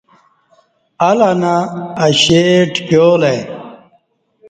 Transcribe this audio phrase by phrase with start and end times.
[1.09, 1.55] ال انہ
[2.05, 3.39] اشی ٹکیالہ ای